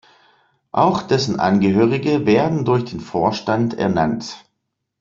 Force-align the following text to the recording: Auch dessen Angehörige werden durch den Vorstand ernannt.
Auch 0.71 1.03
dessen 1.03 1.39
Angehörige 1.39 2.25
werden 2.25 2.65
durch 2.65 2.85
den 2.85 2.99
Vorstand 3.01 3.75
ernannt. 3.75 4.43